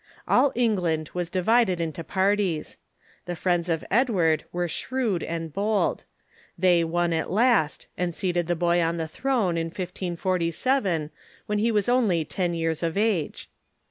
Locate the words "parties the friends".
2.03-3.69